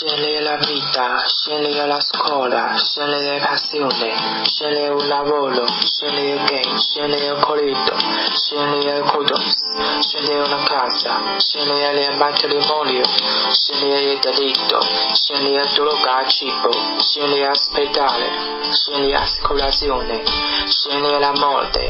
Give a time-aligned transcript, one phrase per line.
[0.00, 4.14] Scegli la vita, scegli la scuola, scegli le passioni,
[4.44, 7.94] scegli il lavoro, scegli il game, scegli il corrido,
[8.32, 9.56] scegli il kudos,
[10.00, 13.04] scegli una casa, scegli il matrimonio,
[13.50, 14.80] scegli il delitto,
[15.12, 16.70] scegli il droga cibo,
[17.00, 20.22] scegli l'ospedale, scegli l'assicurazione,
[20.66, 21.88] scegli la morte,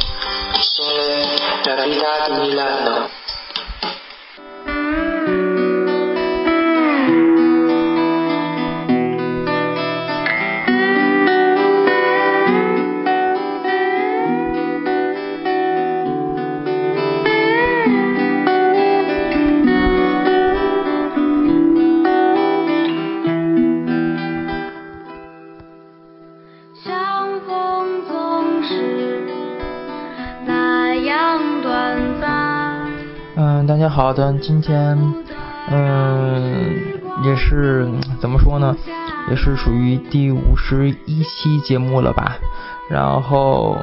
[0.58, 3.19] scegli la vita di Milano.
[33.90, 34.96] 好的，今天，
[35.68, 36.76] 嗯，
[37.24, 37.88] 也是
[38.20, 38.76] 怎么说呢，
[39.28, 42.36] 也是属于第五十一期节目了吧。
[42.88, 43.76] 然后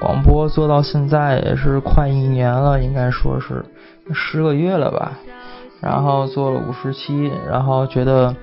[0.00, 3.64] 广播做到现在也是快一年了，应该说是
[4.12, 5.12] 十个月了吧。
[5.80, 8.34] 然后做了五十期，然后觉得，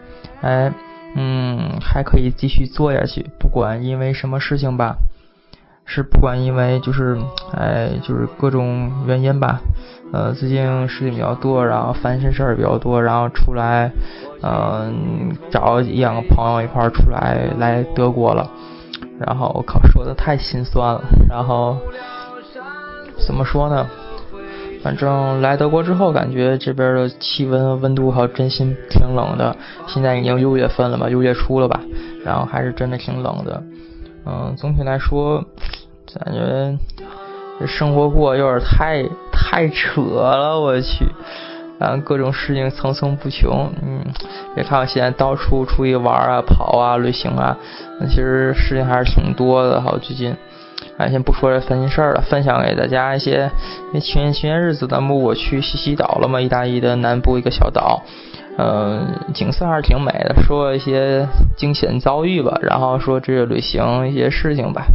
[0.41, 0.71] 哎，
[1.15, 4.95] 嗯，还可以继续做下去，不管因为什么事情吧。
[5.85, 7.17] 是不管因为就是，
[7.53, 9.61] 哎，就是各种原因吧，
[10.11, 13.91] 呃，最近事情比较多，然后烦心事儿比较多，然后出来，
[14.41, 18.49] 嗯，找一两个朋友一块儿出来来德国了，
[19.19, 21.77] 然后我靠，说的太心酸了，然后
[23.27, 23.85] 怎么说呢？
[24.83, 29.55] 反正来德国之后，感觉这边的气温温度还真心挺冷的，
[29.87, 31.79] 现在已经六月份了吧，六月初了吧，
[32.25, 33.63] 然后还是真的挺冷的。
[34.25, 35.43] 嗯，总体来说，
[36.23, 36.77] 感觉
[37.59, 41.05] 这生活过有点太太扯了，我去，
[41.79, 43.69] 后各种事情层层不穷。
[43.81, 44.01] 嗯，
[44.55, 47.57] 别看我现在到处出去玩啊、跑啊、旅行啊，
[48.07, 49.81] 其实事情还是挺多的。
[49.81, 50.35] 好，最近，
[50.97, 53.51] 哎，先不说这烦心事儿了，分享给大家一些。
[53.87, 58.03] 因为前前些日子，咱们我去西西岛了嘛，意大利的南部一个小岛。
[58.57, 60.35] 嗯，景色还是挺美的。
[60.43, 61.27] 说一些
[61.57, 64.85] 惊险遭遇吧，然后说这个旅行一些事情吧。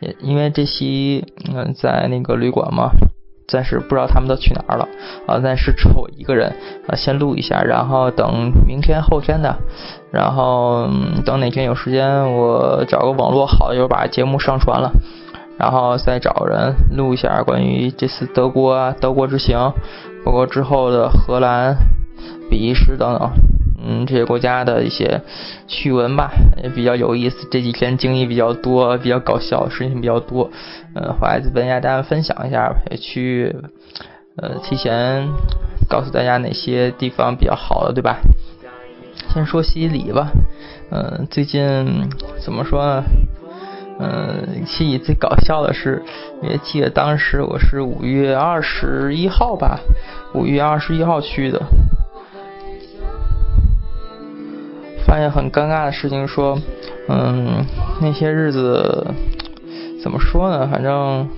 [0.00, 1.24] 也因为这期
[1.54, 2.90] 嗯在那个旅馆嘛，
[3.48, 4.88] 暂时不知道他们都去哪儿了
[5.26, 5.38] 啊。
[5.38, 6.52] 暂时只有我一个人
[6.88, 9.56] 啊，先录一下，然后等明天后天的，
[10.10, 10.88] 然后
[11.24, 14.90] 等哪天有时间，我找个网络好就把节目上传了，
[15.58, 19.72] 然后再找人录一下关于这次德国德国之行，
[20.24, 21.76] 包括之后的荷兰。
[22.50, 23.30] 比利时等等，
[23.84, 25.20] 嗯，这些国家的一些
[25.66, 26.30] 趣闻吧，
[26.62, 27.46] 也比较有意思。
[27.50, 30.50] 这几天经历比较多，比较搞笑，事情比较多，
[30.94, 33.54] 嗯，回来跟大家分享一下，也去
[34.36, 35.28] 呃提前
[35.88, 38.18] 告诉大家哪些地方比较好的，对吧？
[39.32, 40.30] 先说西里吧，
[40.90, 42.08] 嗯，最近
[42.38, 43.04] 怎么说呢？
[43.98, 46.02] 嗯，西西里最搞笑的是，
[46.42, 49.80] 也记得当时我是五月二十一号吧，
[50.34, 51.62] 五月二十一号去的。
[55.06, 56.58] 发现很尴尬的事情，说，
[57.08, 57.64] 嗯，
[58.00, 59.06] 那些日子
[60.02, 60.68] 怎么说呢？
[60.70, 61.28] 反正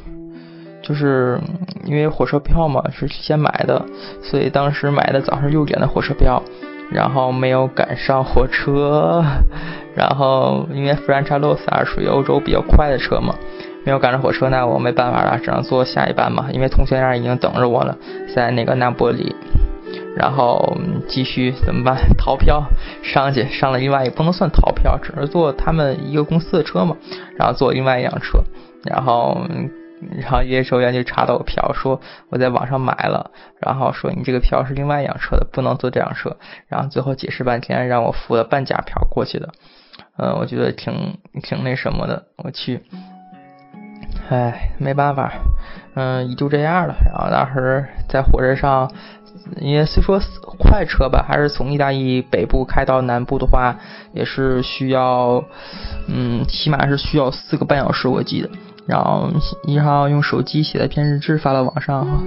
[0.82, 1.38] 就是
[1.84, 3.84] 因为火车票嘛是提前买的，
[4.22, 6.42] 所以当时买的早上六点的火车票，
[6.90, 9.22] 然后没有赶上火车，
[9.94, 13.34] 然后因为弗兰查洛萨属于欧洲比较快的车嘛，
[13.84, 17.94] 没有赶上火车，那我没办法了，只能坐下一班嘛，因为同学那儿已经等着我了，
[18.34, 19.36] 在那个那波里。
[20.18, 21.96] 然后继续怎么办？
[22.18, 22.64] 逃票
[23.04, 26.96] 上去，上了另外也不能算逃票，只是坐他们一个公司的车嘛。
[27.36, 28.42] 然后坐另外一辆车，
[28.84, 29.46] 然后
[30.20, 33.30] 然后验收员就查到我票，说我在网上买了，
[33.60, 36.36] 然后说你这个票是另外一辆车的，不能坐这辆车。
[36.66, 39.50] 然后最后解释半天，让我付了半价票过去的。
[40.16, 42.80] 嗯，我觉得挺挺那什么的，我去。
[44.30, 45.32] 唉，没办法，
[45.94, 46.96] 嗯，也就这样了。
[47.06, 48.90] 然后当时在火车上。
[49.60, 50.20] 因为虽说
[50.58, 53.76] 快车吧，还是从意大利北部开到南部的话，
[54.12, 55.42] 也是需要，
[56.06, 58.50] 嗯，起码是需要四个半小时，我记得。
[58.86, 59.30] 然后
[59.64, 62.22] 一号用手机写的篇日志发到网上哈。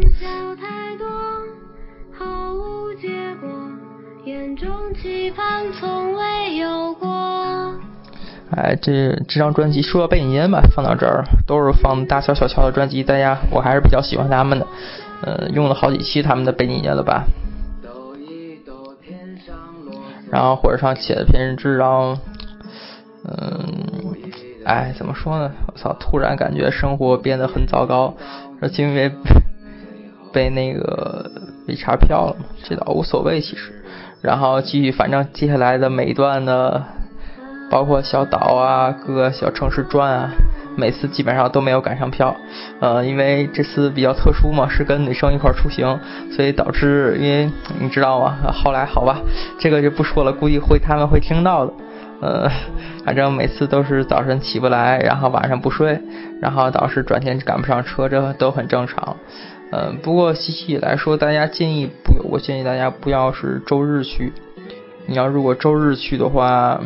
[8.54, 14.68] 哎，这这张专辑说到背景音吧，放到这儿都是放大乔小乔的专辑，大家我还是比较喜欢他们的。
[15.24, 17.26] 呃，用了好几期他们的背景音了吧？
[20.30, 22.18] 然后火车上写的篇日志，然后，
[23.26, 24.16] 嗯，
[24.64, 25.52] 哎，怎么说呢？
[25.68, 28.16] 我操，突然感觉生活变得很糟糕，
[28.62, 29.12] 就因为
[30.32, 31.30] 被那个
[31.68, 33.84] 被查票了嘛，这倒无所谓其实。
[34.22, 36.82] 然后继续，反正接下来的每一段的，
[37.70, 40.32] 包括小岛啊，各个小城市转啊，
[40.76, 42.36] 每次基本上都没有赶上票，
[42.80, 46.00] 呃，因为这次比较特殊嘛，是跟女生一块出行，
[46.32, 48.38] 所以导致，因为你知道吗？
[48.54, 49.20] 后来好吧，
[49.60, 51.74] 这个就不说了，估计会他们会听到的，
[52.22, 52.50] 呃，
[53.06, 56.00] 反正每次都是早晨起不来，然后晚上不睡，
[56.42, 59.18] 然后导致转天赶不上车，这都很正常。
[59.72, 64.34] 嗯，不过细细来说，大家建议不，我建议大家不要是周日去。
[65.08, 66.80] 你要如果周日去的话，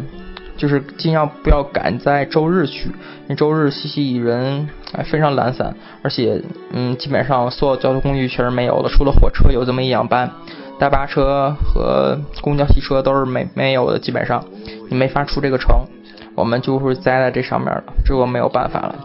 [0.58, 2.90] 就是尽量不要赶在周日去。
[2.90, 6.42] 因为周日西西里人哎非常懒散，而且
[6.72, 10.32] 嗯基本上所有交通工具全是没有的，除了火车有这么一两班，
[10.80, 14.44] 大巴车和公交汽车都是没没有的，基本上
[14.90, 15.76] 你没法出这个城。
[16.36, 18.96] 我们就是栽在这上面了，这我没有办法了。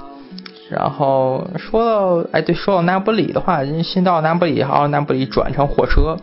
[0.68, 6.16] 然后说到，哎，对，说到那不里的话，先到那不里，然后那不里转乘火车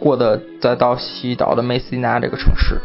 [0.00, 2.80] 过的，再到西岛的梅斯纳这个城市。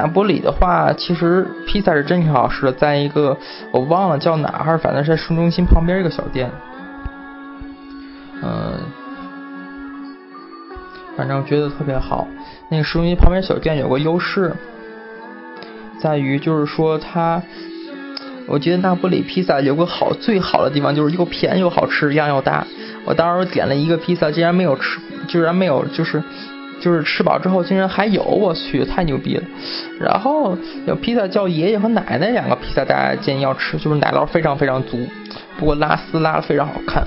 [0.00, 3.36] 那不里的话，其实披萨是真挺好吃的，在一个
[3.72, 6.48] 我忘了叫哪儿，反正是市中心旁边一个小店。
[8.40, 8.78] 嗯，
[11.16, 12.28] 反正觉得特别好。
[12.70, 14.54] 那个市中心旁边小店有个优势，
[16.00, 17.42] 在于就是说它。
[18.46, 22.66] 我觉得那不里披萨有个好最好的地方就是又便宜又好吃，量又大。
[23.04, 26.22] 我当时点了一个披萨，竟然没有吃，居然没有，就是
[26.80, 29.42] 就是吃饱之后竟然还有，我去，太牛逼了。
[30.00, 34.98] 然后有披萨叫爷爷和奶奶两个披萨，大家建议要吃，就是奶酪非常非常足，
[35.58, 37.06] 不过拉丝拉的非常好看。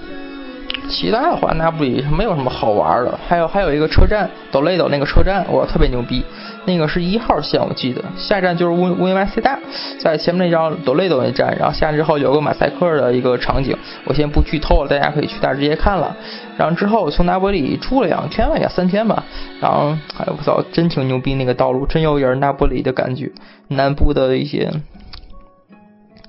[0.90, 3.18] 其他的话，那不里没有什么好玩的。
[3.26, 6.22] 还有还有一个车站，斗雷斗那个车站，我，特别牛逼。
[6.66, 9.58] 那个是一号线，我记得下站就是乌乌维塞大，
[9.98, 16.16] 在前面那张斗雷斗那站，然后下之后有个马赛克的一个场景，我先不剧透了，大家可以去那直接看了。
[16.62, 19.24] 然后之后从那不里住了两天吧，也三天吧。
[19.60, 23.32] 然后哎我操，真挺牛逼，那个道路真有点那不里的感觉，
[23.68, 24.72] 南部的一些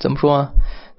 [0.01, 0.49] 怎么说呢？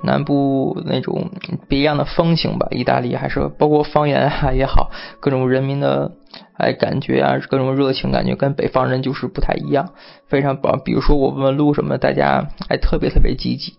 [0.03, 1.31] 南部那种
[1.67, 6.11] 别样的风情吧，意大利还是包括方言啊也好，各种人民的
[6.57, 9.93] 哎感觉啊，各种热情感觉跟北方人就是不太一样，
[10.27, 10.79] 非常棒。
[10.85, 13.77] 比如说我问路什么，大家哎特别特别积极，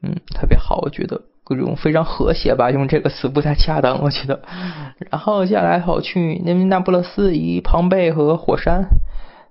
[0.00, 1.22] 嗯，特别好，我觉得
[1.54, 4.40] 各种非常和谐吧，用这个词不太恰当，我觉得。
[5.10, 8.84] 然后接下来跑去那那不勒斯，以庞贝和火山。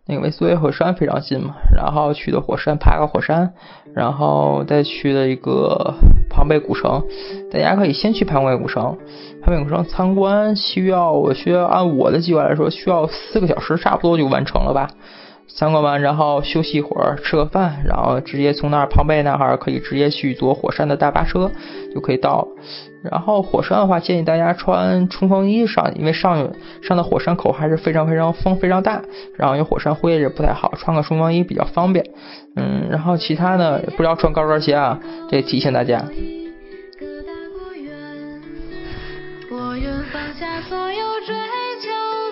[0.08, 3.54] 那个维苏威火山非常近嘛，然后去的火山爬个火山，
[3.94, 5.94] 然后再去的一个
[6.28, 7.04] 庞贝古城，
[7.52, 8.98] 大家可以先去庞贝古城，
[9.44, 14.90] 庞贝古城参观需要我需要按我的计划来说需要四个小时差不多就完成了吧。
[15.56, 21.52] 参观完，然后休息一会儿，吃个饭，然后直接从那儿庞贝那儿可以直接去坐火山的大巴车，
[21.94, 22.48] 就可以到。
[23.04, 29.02] 然后火山的话，建议大家穿冲锋衣上，因为上上的火山口还是非常非常风非常大，
[29.38, 32.06] 然后有火山灰也不太好，穿个冲锋衣比较方便。
[32.56, 35.00] 嗯，然后其他的不要穿高跟鞋啊，
[35.30, 36.06] 这提 醒大家。
[39.54, 41.36] 我愿放下所有追
[41.82, 41.90] 求，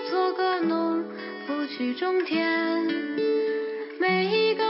[0.09, 0.88] 做个农夫
[1.79, 2.85] 去种田园；
[4.01, 4.63] 每一个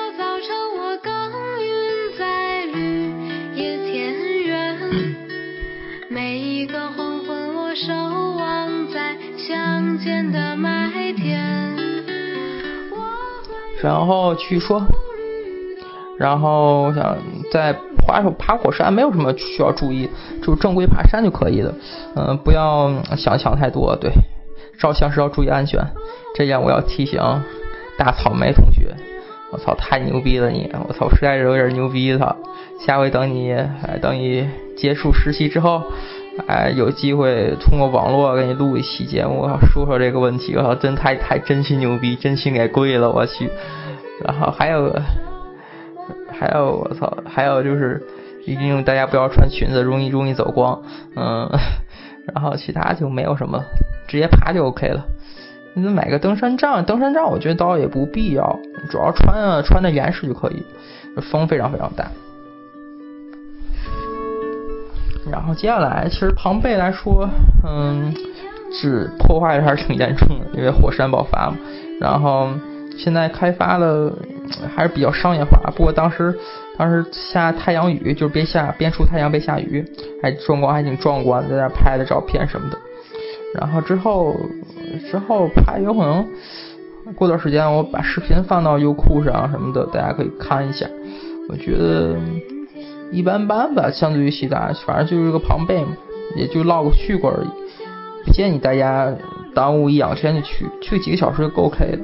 [6.91, 7.91] 黄昏，我守
[8.37, 11.75] 望在乡间的麦田。
[13.81, 14.85] 然后去说，
[16.19, 17.17] 然后我想
[17.51, 17.73] 在
[18.05, 20.07] 爬手爬火山没有什么需要注意，
[20.43, 21.73] 就正规爬山就可以了。
[22.15, 23.95] 嗯，不要想想太多。
[23.95, 24.11] 对，
[24.79, 25.85] 照相时要注意安全。
[26.35, 27.19] 这样我要提醒
[27.97, 28.95] 大草莓同学，
[29.51, 30.71] 我操，太牛逼了你！
[30.87, 32.35] 我操，实在是有点牛逼他。
[32.85, 35.83] 下回等你哎等你结束实习之后。
[36.47, 43.49] 哎，有机会通过网络给你录一期节目，说说这个问题，我操，真太太真心牛逼，真心给跪了，我去。
[44.23, 44.89] 然后还有，
[46.31, 48.01] 还有我操，还有就是
[48.45, 50.81] 一定大家不要穿裙子，容易容易走光。
[51.17, 51.49] 嗯，
[52.33, 53.61] 然后其他就没有什么，
[54.09, 55.05] 直接爬就 OK 了。
[55.75, 60.65] 你买个登山杖，登山杖我觉得倒也不必要，主要穿啊穿的严实就可以。
[61.31, 62.09] 风非常非常大。
[65.31, 67.29] 然后接下来，其实庞贝来说，
[67.67, 68.13] 嗯，
[68.71, 71.57] 是破坏的还是挺严重的，因为火山爆发嘛。
[71.99, 72.49] 然后
[72.97, 74.11] 现在开发的
[74.75, 76.35] 还是比较商业化，不过当时
[76.77, 79.85] 当时下太阳雨，就是边下边出太阳边下雨，
[80.23, 82.77] 还壮观，还挺壮观，在那拍的照片什么的。
[83.55, 84.35] 然后之后
[85.09, 86.25] 之后拍有可能
[87.15, 90.87] 过段时间我把视频放到优酷上什么的，大家可以看一下。
[91.49, 92.15] 我觉得。
[93.11, 95.97] 一般般吧，相对于其他，反正就是个庞贝嘛，
[96.35, 97.47] 也就唠个去过而已。
[98.23, 99.11] 不建议大家
[99.55, 101.99] 耽误一两天就去，去几个小时就够 OK 了。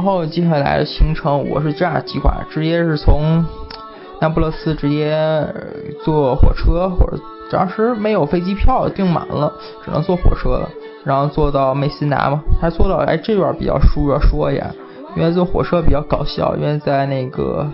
[0.00, 3.44] 然后接下来的行程我是这样计划，直接是从
[4.18, 5.14] 那不勒斯直接
[6.02, 9.52] 坐火车，或者当时没有飞机票订满了，
[9.84, 10.70] 只能坐火车了，
[11.04, 14.70] 然后坐到梅西拿嘛，还坐到哎这段比较舒，要说一下，
[15.16, 17.68] 因为坐火车比较搞笑，因为在那个。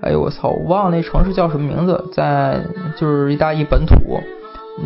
[0.00, 0.48] 哎呦我操！
[0.48, 2.58] 我忘了那城市叫什么名字，在
[2.96, 3.94] 就是意大利本土，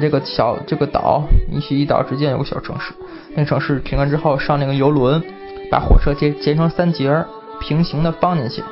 [0.00, 2.92] 这个小这个岛，伊西伊岛之间有个小城市。
[3.34, 5.20] 那城市停了之后，上那个游轮，
[5.70, 7.24] 把火车截截成三节，
[7.60, 8.62] 平行的放进去，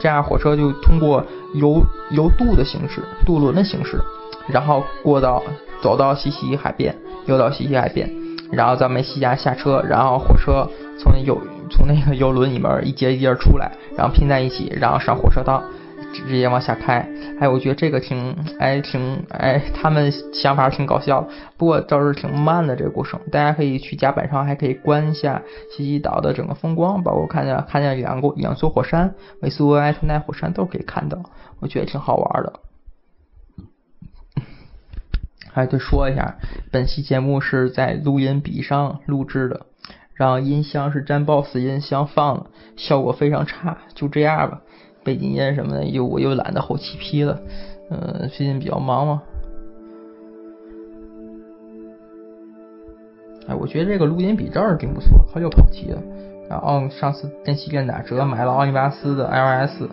[0.00, 4.00] 这样火车就通过游游渡的形式，渡轮的形式，
[4.48, 5.42] 然后过到
[5.80, 6.94] 走到西西海边，
[7.26, 8.10] 游到西西海边，
[8.50, 11.40] 然后咱们西家下车，然后火车从游
[11.70, 15.62] 从那个游轮里面一节一节出来，然后拼在一起，然后上火车道。
[16.12, 17.08] 直直接往下开，
[17.40, 23.20] 哎，我觉得这个挺，哎，挺，哎，他们想法挺搞笑，不过倒是挺慢的这个过程。
[23.30, 31.18] 大家可以去甲板上，还可以观一下西西岛的整个风光，包括看见看见两个两座火山，维苏埃特奈火山都可以看到，
[31.60, 32.60] 我觉得挺好玩的。
[35.52, 36.36] 还得说一下，
[36.70, 39.66] 本期节目是在录音笔上录制的，
[40.14, 44.60] 然后音箱是詹 boss 音箱放的，效果非常差，就这样吧。
[45.02, 47.40] 背景音什么的，又我又懒得后期 P 了，
[47.90, 49.22] 嗯，最近比较忙嘛。
[53.48, 56.00] 哎，我觉得这个录音笔真是挺不错，好久跑题了。
[56.48, 59.88] 然后上次电器店打折买了奥尼巴斯的 LS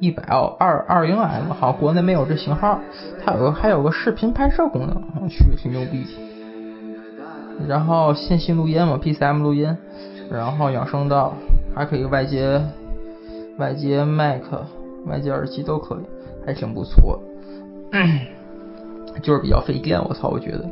[0.00, 2.80] 一百二二零 M，好像国内没有这型号。
[3.24, 6.04] 它有个还有个视频拍摄功能，我去挺牛逼。
[7.68, 9.76] 然后线性录音嘛，PCM 录音，
[10.30, 11.32] 然后养声道
[11.74, 12.60] 还可以外接。
[13.58, 14.64] 外接麦克、
[15.06, 16.04] 外接耳机都可以，
[16.46, 17.22] 还挺不错。
[19.22, 20.28] 就是比较费电，我操！
[20.28, 20.68] 我觉得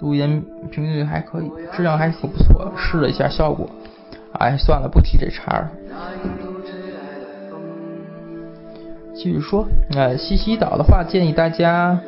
[0.00, 2.70] 录音频率还可以，质量还挺不错。
[2.76, 3.66] 试了一下效果，
[4.32, 5.70] 哎，算了，不提这茬了。
[9.14, 11.98] 继续说，那，西西岛的话，建议大家。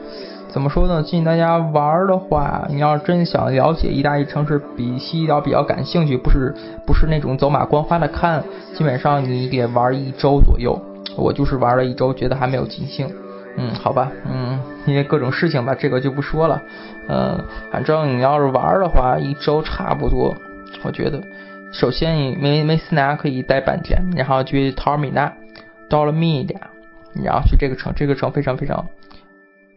[0.53, 1.03] 怎么说呢？
[1.03, 6.55] 建议大家玩的话，你要真想了解意大利城市，比西西岛比较感兴趣，不是
[6.87, 8.45] 不是那种走马观花的看，
[8.75, 10.79] 基本上你得玩一周左右。
[11.17, 13.09] 我就是玩了一周，觉得还没有尽兴。
[13.57, 16.61] 嗯，好吧，嗯，因为各种事情吧，这个就不说了。
[17.09, 20.35] 嗯，反正你要是玩的话，一周差不多。
[20.83, 21.23] 我觉得，
[21.73, 25.33] 首先你梅梅斯拿可以待半天，然后去陶尔米纳，
[25.89, 26.61] 到了米点，
[27.23, 28.87] 然后去这个城，这个城非常非常。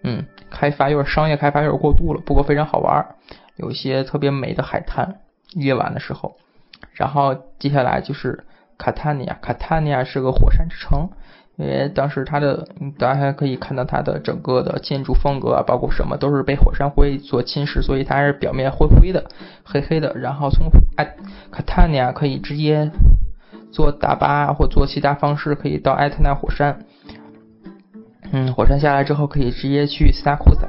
[0.05, 3.15] 嗯，开发有点商业开发有点过度了，不过非常好玩，
[3.55, 5.15] 有一些特别美的海滩，
[5.55, 6.35] 夜晚的时候。
[6.93, 8.43] 然后接下来就是
[8.77, 11.09] 卡塔尼亚，卡塔尼亚是个火山之城，
[11.55, 12.67] 因为当时它的
[12.99, 19.25] 大家可以看到它的整个的建筑风格啊，包括什么都是被火山灰所侵蚀，所以它是表面灰灰的、
[19.63, 20.13] 黑黑的。
[20.15, 21.15] 然后从埃
[21.51, 22.91] 卡塔尼亚可以直接
[23.71, 26.85] 坐大巴或坐其他方式可以到埃特纳火山。
[28.31, 30.67] 嗯，火山下来之后可以直接去斯达库萨。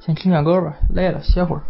[0.00, 1.62] 先听点歌吧，累了歇会儿。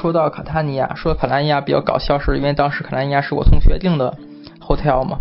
[0.00, 4.16] 说到卡塔尼亚，说卡塔尼亚比较搞笑，是因为当时卡塔尼亚是我同学订的
[4.58, 5.18] hotel 嘛，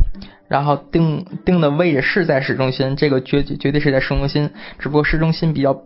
[0.48, 5.82] 然后订订的位置是在市中心，这个绝绝对是在市中心，只不过市中心比较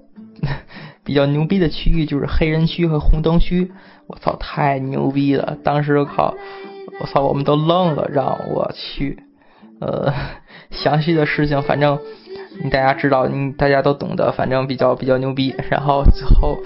[1.03, 3.71] 比较牛逼的区域就是黑人区和红灯区，
[4.05, 5.57] 我操，太牛逼了！
[5.63, 6.35] 当时靠，
[7.01, 9.23] 我操，我们都愣了，让我去，
[9.81, 10.13] 呃，
[10.69, 11.97] 详细的事情反正
[12.69, 16.59] 大家知道，你大家都懂得，反正比较比较牛逼，然后最后。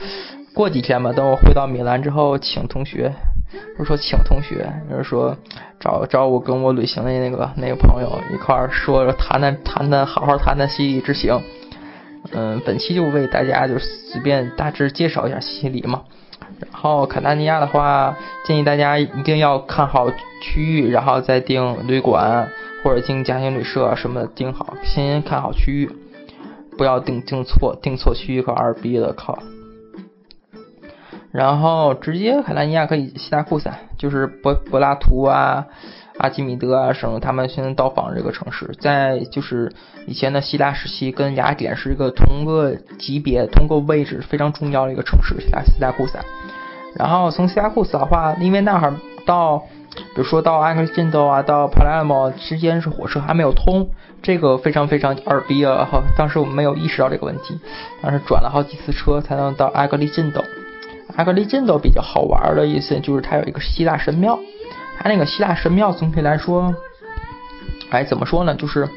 [0.57, 3.13] 过几天吧，等我回到米兰之后，请同学，
[3.77, 5.37] 不是说请同学，就是说
[5.79, 11.39] 找找我跟我旅行的那个那个朋友一块儿说谈谈谈谈，好好谈谈西里之行。
[12.31, 16.01] 嗯，本期就为大家就随便大致介绍一下西里嘛。
[16.59, 20.09] 然后卡塔尼亚的话，建议大家一定要看好
[20.41, 22.49] 区域，然后再订旅馆
[22.83, 25.91] 或者订家庭旅社什么的订好，先看好区域，
[26.79, 29.37] 不要订订错，订错区域可二逼了，靠。
[31.37, 35.67] 然后直接海拉尼亚可以西达库萨，就是柏柏拉图啊、
[36.17, 39.71] 阿基米德啊什么，他们现在到访这个城市，在就是
[40.07, 46.19] 以前的希腊时期跟雅典是一个同个级别、同个位置非常重要的一个城市，西达西达库萨。
[46.95, 49.63] 然后从西达库萨的话，因为那会儿到。
[49.97, 53.89] 比如说到埃克森岛啊，到帕拉莫之间是火车还没有通，
[54.21, 55.87] 这个非常非常二逼啊！
[56.15, 57.59] 当时我们没有意识到这个问题，
[57.99, 60.43] 当时转了好几次车才能到埃格利镇岛。
[61.17, 64.39] 埃格利镇岛比较好玩的意思就是它有一个希腊神庙，
[64.99, 66.73] 它那个希腊神庙总体来说，
[67.89, 68.53] 哎，怎么说呢？
[68.53, 68.87] 就是，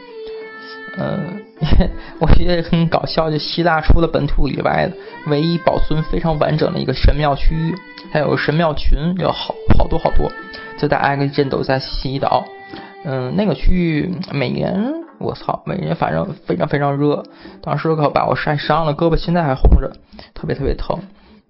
[0.99, 1.43] 嗯，
[2.21, 4.97] 我觉得很搞笑，就希腊除了本土以外的
[5.29, 7.75] 唯一保存非常完整的一个神庙区域，
[8.12, 10.31] 还有神庙群，有好好多好多。
[10.79, 12.45] 就在埃格镇都在西岛，
[13.05, 17.23] 嗯，那个区域每年我操，每年反正非常非常热，
[17.62, 19.91] 当时可把我晒伤了，胳膊现在还红着，
[20.35, 20.99] 特别特别疼，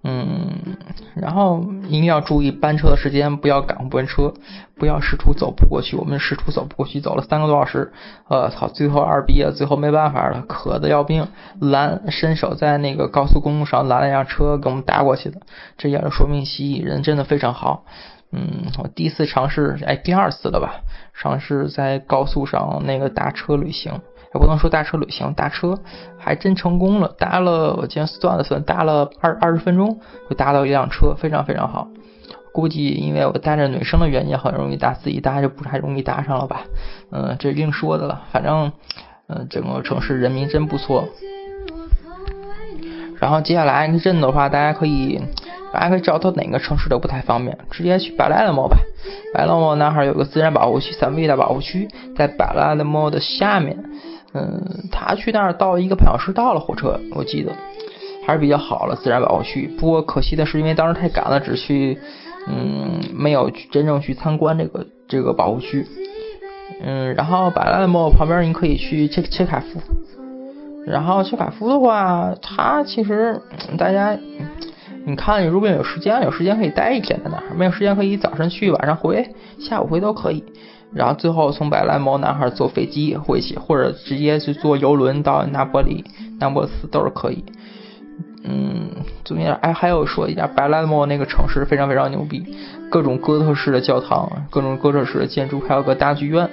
[0.03, 0.77] 嗯，
[1.15, 4.33] 然后一定要注意班车的时间，不要赶班车，
[4.75, 7.93] 不要试图走不过去，我们试图走不过去，走了三个多小时，
[8.27, 11.27] 呃操，最后二逼了，最后没办法了，渴的要命，
[11.59, 15.41] 拦伸手在那个高速公路上拦了一辆车给我们搭过去的，
[15.77, 17.85] 这也是说明西蜴人真的非常好。
[18.31, 20.81] 嗯，我第一次尝试，哎，第二次了吧？
[21.13, 23.99] 尝试在高速上那个搭车旅行，
[24.33, 25.77] 也不能说搭车旅行，搭车
[26.17, 27.09] 还真成功了。
[27.17, 31.87] 搭了，我今天算了算，搭了二二十分钟就搭到一辆车，非常非常好。
[32.53, 36.61] 估计因为我带着女生的原因，很容易搭，自己搭就不太容易搭上了吧？
[37.11, 38.21] 嗯，这另说的了。
[38.31, 38.71] 反正，
[39.27, 41.07] 嗯，整个城市人民真不错。
[43.19, 45.21] 然后接下来一个镇的话，大家可以。
[45.73, 48.75] 大家可以找到哪个城市都不太方便，直接去巴莱的猫吧。
[49.33, 53.81] 巴莱勒莫那哈有个自然保护区，三维的保护区，在巴莱的猫的下面。
[54.33, 57.51] 嗯，他去那儿到一个半小时到了火车，我记得
[58.25, 59.67] 还是比较好了自然保护区。
[59.79, 61.97] 不过可惜的是，因为当时太赶了，只去
[62.47, 65.85] 嗯没有去真正去参观这个这个保护区。
[66.81, 69.79] 嗯，然后巴莱勒莫旁边你可以去切切卡夫。
[70.85, 73.41] 然后切卡夫的话，它其实
[73.77, 74.17] 大家。
[75.03, 80.43] 你看，你如果有时间，有时间可以待一天在那儿；没有时间，可以早上去，晚上回，下午回都可以。
[80.93, 86.03] 然后最后从百兰毛男孩坐飞机回去，或者直接去坐游轮到那波里、
[86.39, 87.43] 那波斯都是可以。
[88.43, 88.89] 嗯，
[89.23, 92.43] 中间哎，还有说一下，白兰毛那个城市非常非常牛逼，
[92.89, 96.49] 各种哥特式的教堂，各种哥特式的建筑，还有个大剧院。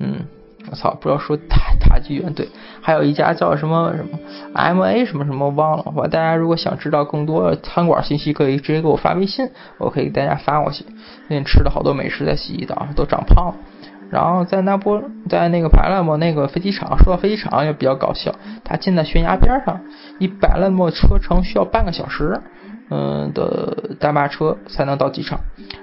[0.00, 0.26] 嗯。
[0.70, 2.48] 我操，不要说大大剧院对，
[2.86, 4.18] 还有一家叫什么什么
[4.52, 5.90] M A 什么什么忘了。
[5.96, 10.84] 我大家如果想知道更多餐馆信息，可以直接给我发微信，我可以给大家发过去。
[11.26, 13.54] 最近吃了好多美食，在西西岛都长胖了。
[14.10, 19.80] 然后在那波，在那个百兰莫那个飞机场，说到飞机场也比较搞笑，它建在悬崖边上，
[20.18, 22.38] 一百兰莫车程需要半个小时，
[22.90, 25.40] 嗯的大巴车才能到机场。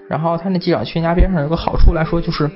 [0.08, 2.52] 然后它那机场悬崖边上有个好处来说就是。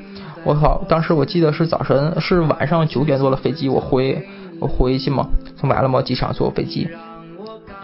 [0.46, 0.86] 我靠！
[0.88, 4.28] 当时我记得是早晨，是晚上九点多的飞机，我回
[4.62, 5.28] 我回去嘛，
[5.58, 6.88] 从马拉莫机场坐飞机，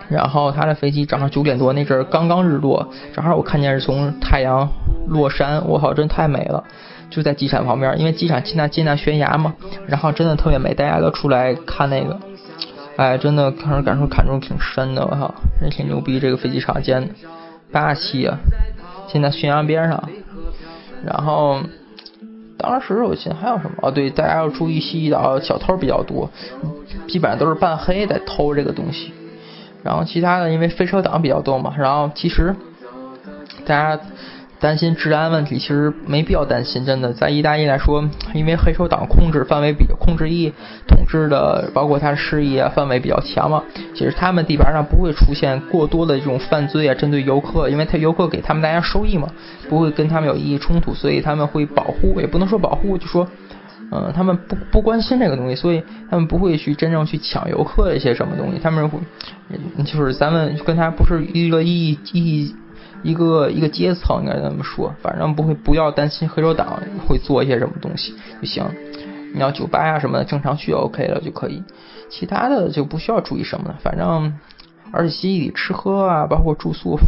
[0.07, 4.69] 然后他的飞机早上九点多那阵儿刚刚日落，正好我看见是从太阳
[5.07, 6.63] 落山，我靠，真太美了！
[7.09, 9.55] 就在机场旁边，因为机场进那进那悬崖嘛，
[9.87, 12.19] 然后真的特别美，大家都出来看那个，
[12.95, 17.07] 哎，真的看着感受感触挺深的，我靠，真挺牛逼，这个飞机场建的
[17.71, 18.37] 霸气啊！
[19.07, 20.07] 建在悬崖边上，
[21.03, 21.59] 然后。
[22.61, 23.71] 当时我记得还有什么？
[23.81, 26.29] 哦，对，大家要注意，西岛小偷比较多，
[27.07, 29.11] 基本上都是半黑在偷这个东西。
[29.83, 32.55] 然后其他的，因为飞车党比较多嘛，然后其实
[33.65, 34.01] 大家。
[34.61, 36.85] 担心治安问题，其实没必要担心。
[36.85, 40.53] 真的，在意大利来说，因为黑手党控制范围比控制一
[40.87, 43.63] 统治的，包括他事业范围比较强嘛。
[43.95, 49.27] 其实他们地盘上不会出现过多的这种犯罪啊，针对游客，因为他游客给他们大家收益嘛，
[49.67, 53.27] 不会跟他们有利益冲突，所以他们会保护，也不能说保护，就说，
[53.91, 58.59] 嗯，他们不不关心这个东西，所以他们不会去真正去抢游客一些什么东西。
[58.61, 58.99] 他们会，
[59.83, 62.55] 就是咱们跟他不是一个意义。
[63.03, 68.63] 一个一个阶层应该这么说，反正不会不要担心黑手党会做一些什么东西就行。
[69.33, 71.63] 你要酒吧呀什么的正常去 OK 了就可以，
[72.09, 73.77] 其他的就不需要注意什么了。
[73.81, 74.33] 反正
[74.91, 76.99] 而且西里吃喝啊，包括住宿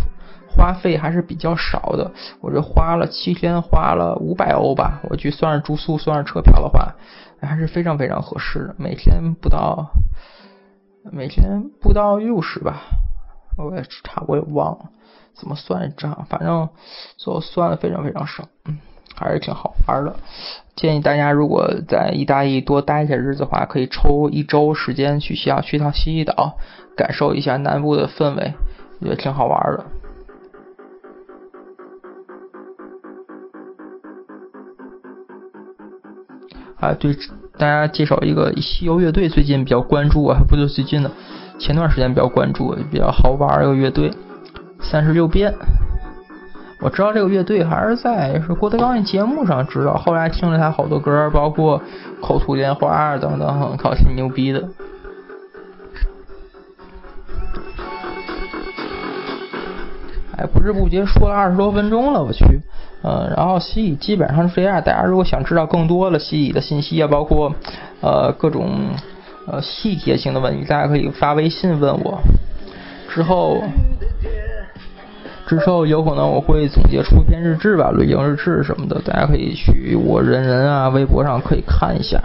[0.50, 2.12] 花费还是比较少的。
[2.40, 6.96] 我这花了七天花了五百欧吧，我去算是住宿算是车票的话，
[7.42, 8.76] 还是非常非常合适的。
[8.78, 9.92] 每天不到
[11.12, 12.84] 每天不到六十吧，
[13.58, 14.90] 我也差，我也忘了
[15.34, 16.70] 怎么算账，反正
[17.18, 18.78] 最后算的非常非常少，嗯，
[19.16, 20.16] 还是挺好玩的。
[20.76, 26.58] 建议大家如果在意大利多待些日子的话，可以抽一周时间去西亚去一趟西西岛，
[26.98, 28.54] 感受一下南部的氛围，
[29.00, 29.86] 也挺好玩的。
[36.80, 37.16] 啊，对，
[37.58, 41.12] 大家介绍一个西游乐队最近比较关注啊，不就最近的。
[41.60, 44.12] 前段时间比较关注，比较好玩一个乐队，
[44.82, 45.54] 三十六变。
[46.82, 51.82] 我知道这个乐队还是在是郭德纲的节目上知道，后来听了他好多歌，包括
[52.22, 54.68] 口吐莲花等等，靠，挺牛逼的。
[60.36, 62.44] 哎，不知不觉说了二十多分钟了，我去，
[63.04, 64.82] 嗯，然后西乙基本上是这样。
[64.82, 67.54] 大家如果想知道更多的西乙的信息啊，包括
[68.02, 68.90] 呃各种
[69.48, 72.22] 呃细节性的问题，大家可以发微信问我。
[73.10, 73.62] 之后。
[75.46, 82.24] 之后有可能我会总结出一篇日志吧，旅行日志什么的，大家可以去我人人啊微博上可以看一下。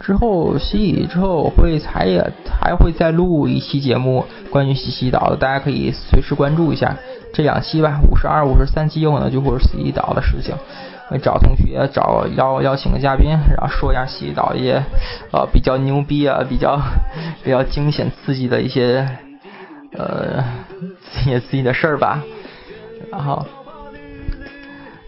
[0.00, 6.96] 之后西西之后会才也还会再录一期节目关于西西岛的，大家可以随时关注一下
[7.34, 10.54] 这两期吧，五十二、五十三期有可能就会是西西岛的事情，
[11.08, 14.80] 会找同学找邀邀请个嘉宾，然后说一下西西岛一些
[15.32, 16.80] 呃比较牛逼啊，比较
[17.42, 19.06] 比较惊险刺激的一些
[19.92, 20.44] 呃
[21.22, 22.22] 一些自己的事儿吧。
[23.10, 23.44] 然后，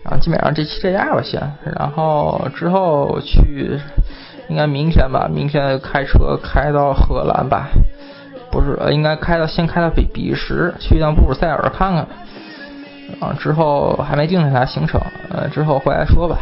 [0.02, 1.40] 然后基本上这期这样吧，先。
[1.78, 3.78] 然后之后去，
[4.48, 7.68] 应该明天吧，明天开车开到荷兰吧，
[8.56, 12.06] 不是，应该开到先开到比比利时，去趟布鲁塞尔看看。
[13.20, 16.36] 啊，之后还没定下来行程，呃，之后回来说吧。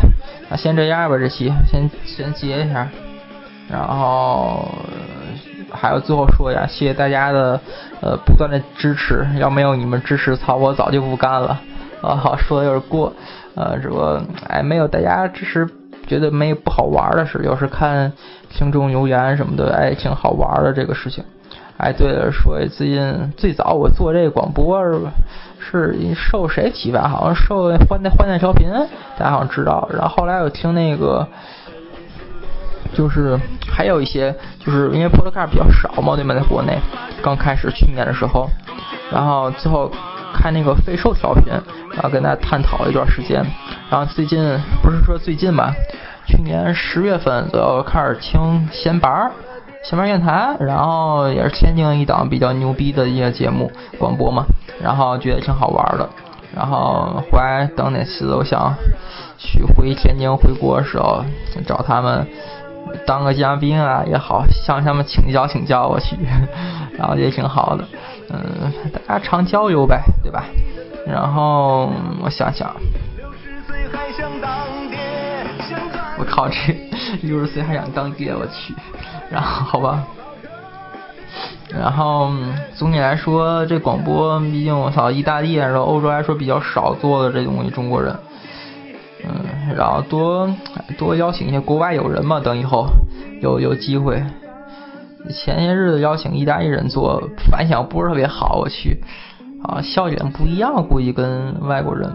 [0.48, 2.88] 那先这样吧，这期先先结一下。
[3.68, 4.66] 然后
[5.70, 7.60] 还有最后说一下，谢谢大家的
[8.00, 11.60] 呃不断的支持，要没有你们支持，曹，我早就不干了。
[12.00, 13.12] 啊，好说的有点过，
[13.56, 15.68] 呃，这个哎没有大家支持，
[16.06, 18.10] 觉得没不好玩的事，要是看
[18.48, 21.22] 听众留言什么的，哎，挺好玩的这个事情。
[21.76, 24.82] 哎，对了，说最近最早我做这个广播
[25.58, 27.08] 是受谁启发？
[27.08, 28.68] 好像受欢欢电调频，
[29.18, 29.88] 大家好像知道。
[29.92, 31.26] 然后后来我听那个。
[32.92, 33.36] 就是
[33.68, 36.32] 还有一些，就是因为 Podcast 比较少嘛，对吗？
[36.32, 36.78] 在国内
[37.20, 38.48] 刚开始去年的时候，
[39.10, 39.90] 然后最后
[40.32, 41.52] 开那个废兽调频，
[41.92, 43.44] 然后跟大家探讨了一段时间，
[43.90, 44.38] 然后最近
[44.80, 45.74] 不是说最近吧，
[46.24, 49.32] 去年十月份左右开始听闲班
[49.84, 54.46] 闲班电台，然后也是天津一档比较牛逼的一些节目广播嘛，
[54.82, 56.08] 然后觉得挺好玩的，
[56.56, 58.74] 然后回来等哪次我想
[59.36, 61.22] 去回天津回国的时候
[61.66, 62.26] 找他们。
[63.06, 66.16] 当个嘉宾啊也好，向他们请教请教，我去，
[66.96, 67.84] 然后也挺好的，
[68.30, 70.44] 嗯，大家常交流呗，对吧？
[71.04, 71.90] 然后
[72.22, 72.72] 我想想，
[76.18, 76.56] 我靠，这
[77.26, 78.72] 六十岁还想当爹，我去，
[79.30, 80.04] 然后好吧，
[81.70, 82.30] 然后
[82.74, 88.16] 总体来说，这广播毕竟我操，意大利然后欧洲来说比较少做的这东西，中国人。
[89.26, 90.54] 嗯，然后多
[90.98, 92.86] 多邀请一些国外友人嘛，等以后
[93.40, 94.22] 有有机会。
[95.30, 99.02] 前些日子邀请意大利人做，反响不是特别好，我去，
[99.62, 102.12] 啊，笑点不一样，估计跟外国人。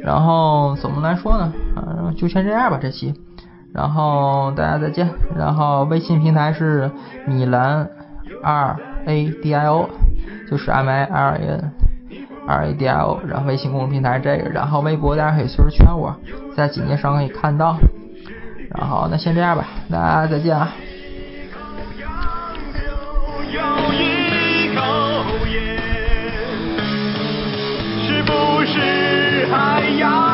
[0.00, 1.52] 然后怎么来说呢？
[1.76, 3.12] 嗯，就先这样吧，这期。
[3.74, 5.08] 然后大家再见。
[5.36, 6.90] 然后微信平台是
[7.26, 7.88] 米兰
[8.42, 8.76] R
[9.06, 9.88] A D I O，
[10.50, 11.72] 就是 m i l a n
[12.46, 13.20] 二 a d i o。
[13.26, 16.14] 然后微信公众平台这个，然后微博大家可以随时圈我，
[16.56, 17.76] 在简介上可以看到。
[18.76, 20.72] 然后那先这样吧，大家再见啊。
[29.50, 30.27] 还要。